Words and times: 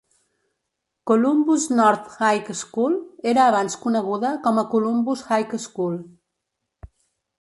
Columbus 1.09 1.65
North 1.79 2.15
High 2.21 2.49
School 2.63 2.95
era 3.33 3.45
abans 3.51 3.77
coneguda 3.83 4.33
com 4.49 4.61
a 4.63 4.67
Columbus 4.75 5.23
High 5.29 5.57
School. 5.67 6.01